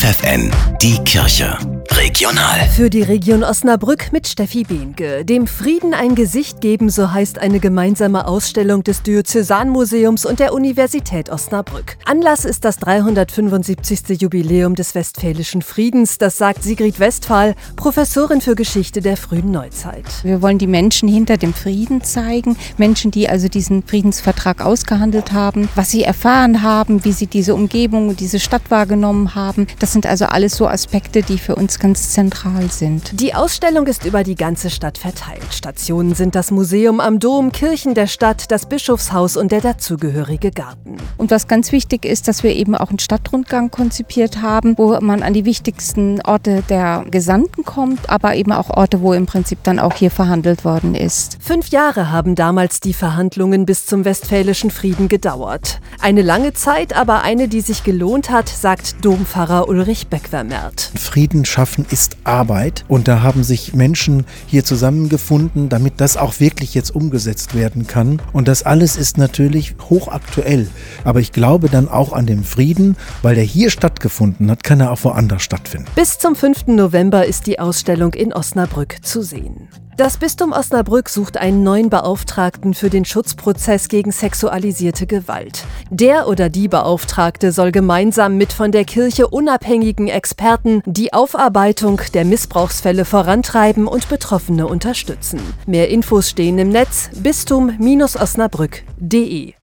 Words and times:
FFN, 0.00 0.50
die 0.80 0.96
Kirche. 1.04 1.58
Regional. 2.00 2.66
Für 2.74 2.88
die 2.88 3.02
Region 3.02 3.44
Osnabrück 3.44 4.10
mit 4.10 4.26
Steffi 4.26 4.64
Behnke. 4.64 5.22
Dem 5.26 5.46
Frieden 5.46 5.92
ein 5.92 6.14
Gesicht 6.14 6.62
geben, 6.62 6.88
so 6.88 7.12
heißt 7.12 7.38
eine 7.38 7.60
gemeinsame 7.60 8.26
Ausstellung 8.26 8.82
des 8.82 9.02
Diözesanmuseums 9.02 10.24
und 10.24 10.40
der 10.40 10.54
Universität 10.54 11.28
Osnabrück. 11.28 11.98
Anlass 12.06 12.46
ist 12.46 12.64
das 12.64 12.78
375. 12.78 14.18
Jubiläum 14.18 14.76
des 14.76 14.94
Westfälischen 14.94 15.60
Friedens, 15.60 16.16
das 16.16 16.38
sagt 16.38 16.62
Sigrid 16.62 17.00
Westphal, 17.00 17.54
Professorin 17.76 18.40
für 18.40 18.54
Geschichte 18.54 19.02
der 19.02 19.18
frühen 19.18 19.50
Neuzeit. 19.50 20.06
Wir 20.22 20.40
wollen 20.40 20.56
die 20.56 20.66
Menschen 20.66 21.06
hinter 21.06 21.36
dem 21.36 21.52
Frieden 21.52 22.02
zeigen, 22.02 22.56
Menschen, 22.78 23.10
die 23.10 23.28
also 23.28 23.48
diesen 23.48 23.82
Friedensvertrag 23.82 24.64
ausgehandelt 24.64 25.32
haben, 25.32 25.68
was 25.74 25.90
sie 25.90 26.04
erfahren 26.04 26.62
haben, 26.62 27.04
wie 27.04 27.12
sie 27.12 27.26
diese 27.26 27.54
Umgebung 27.54 28.08
und 28.08 28.20
diese 28.20 28.40
Stadt 28.40 28.70
wahrgenommen 28.70 29.34
haben. 29.34 29.66
Das 29.80 29.92
sind 29.92 30.06
also 30.06 30.24
alles 30.24 30.56
so 30.56 30.66
Aspekte, 30.66 31.20
die 31.20 31.36
für 31.36 31.56
uns 31.56 31.78
ganz 31.78 31.89
zentral 31.96 32.70
sind. 32.70 33.20
Die 33.20 33.34
Ausstellung 33.34 33.86
ist 33.86 34.04
über 34.04 34.22
die 34.22 34.34
ganze 34.34 34.70
Stadt 34.70 34.98
verteilt. 34.98 35.52
Stationen 35.52 36.14
sind 36.14 36.34
das 36.34 36.50
Museum 36.50 37.00
am 37.00 37.18
Dom, 37.18 37.52
Kirchen 37.52 37.94
der 37.94 38.06
Stadt, 38.06 38.50
das 38.50 38.66
Bischofshaus 38.66 39.36
und 39.36 39.52
der 39.52 39.60
dazugehörige 39.60 40.50
Garten. 40.50 40.96
Und 41.16 41.30
was 41.30 41.48
ganz 41.48 41.72
wichtig 41.72 42.04
ist, 42.04 42.28
dass 42.28 42.42
wir 42.42 42.54
eben 42.54 42.74
auch 42.74 42.90
einen 42.90 42.98
Stadtrundgang 42.98 43.70
konzipiert 43.70 44.42
haben, 44.42 44.76
wo 44.78 44.98
man 45.00 45.22
an 45.22 45.32
die 45.32 45.44
wichtigsten 45.44 46.20
Orte 46.22 46.62
der 46.68 47.04
Gesandten 47.10 47.64
kommt, 47.64 48.08
aber 48.08 48.34
eben 48.34 48.52
auch 48.52 48.70
Orte, 48.70 49.00
wo 49.00 49.12
im 49.12 49.26
Prinzip 49.26 49.58
dann 49.62 49.78
auch 49.78 49.94
hier 49.94 50.10
verhandelt 50.10 50.64
worden 50.64 50.94
ist. 50.94 51.38
Fünf 51.40 51.68
Jahre 51.68 52.10
haben 52.10 52.34
damals 52.34 52.80
die 52.80 52.94
Verhandlungen 52.94 53.66
bis 53.66 53.86
zum 53.86 54.04
Westfälischen 54.04 54.70
Frieden 54.70 55.08
gedauert. 55.08 55.80
Eine 56.00 56.22
lange 56.22 56.52
Zeit, 56.52 56.94
aber 56.94 57.22
eine, 57.22 57.48
die 57.48 57.60
sich 57.60 57.84
gelohnt 57.84 58.30
hat, 58.30 58.48
sagt 58.48 59.04
Dompfarrer 59.04 59.68
Ulrich 59.68 60.08
Beckwermert. 60.08 60.92
Frieden 60.96 61.44
schaffen 61.44 61.79
schaffen 61.80 61.86
ist 61.90 62.16
Arbeit. 62.24 62.84
Und 62.88 63.08
da 63.08 63.22
haben 63.22 63.44
sich 63.44 63.74
Menschen 63.74 64.24
hier 64.46 64.64
zusammengefunden, 64.64 65.68
damit 65.68 65.94
das 66.00 66.16
auch 66.16 66.40
wirklich 66.40 66.74
jetzt 66.74 66.94
umgesetzt 66.94 67.54
werden 67.54 67.86
kann. 67.86 68.20
Und 68.32 68.48
das 68.48 68.62
alles 68.62 68.96
ist 68.96 69.18
natürlich 69.18 69.74
hochaktuell. 69.88 70.68
Aber 71.04 71.20
ich 71.20 71.32
glaube 71.32 71.68
dann 71.68 71.88
auch 71.88 72.12
an 72.12 72.26
den 72.26 72.44
Frieden, 72.44 72.96
weil 73.22 73.34
der 73.34 73.44
hier 73.44 73.70
stattgefunden 73.70 74.50
hat, 74.50 74.62
kann 74.62 74.80
er 74.80 74.92
auch 74.92 75.04
woanders 75.04 75.42
stattfinden. 75.42 75.86
Bis 75.94 76.18
zum 76.18 76.34
5. 76.34 76.68
November 76.68 77.26
ist 77.26 77.46
die 77.46 77.58
Ausstellung 77.58 78.14
in 78.14 78.32
Osnabrück 78.32 78.96
zu 79.02 79.22
sehen. 79.22 79.68
Das 80.00 80.16
Bistum 80.16 80.52
Osnabrück 80.52 81.10
sucht 81.10 81.36
einen 81.36 81.62
neuen 81.62 81.90
Beauftragten 81.90 82.72
für 82.72 82.88
den 82.88 83.04
Schutzprozess 83.04 83.88
gegen 83.88 84.12
sexualisierte 84.12 85.06
Gewalt. 85.06 85.66
Der 85.90 86.26
oder 86.26 86.48
die 86.48 86.68
Beauftragte 86.68 87.52
soll 87.52 87.70
gemeinsam 87.70 88.38
mit 88.38 88.54
von 88.54 88.72
der 88.72 88.86
Kirche 88.86 89.28
unabhängigen 89.28 90.08
Experten 90.08 90.82
die 90.86 91.12
Aufarbeitung 91.70 92.00
der 92.14 92.24
Missbrauchsfälle 92.24 93.04
vorantreiben 93.04 93.86
und 93.86 94.08
Betroffene 94.08 94.66
unterstützen. 94.66 95.38
Mehr 95.66 95.88
Infos 95.88 96.28
stehen 96.28 96.58
im 96.58 96.70
Netz 96.70 97.10
bistum-osnabrück.de. 97.14 99.54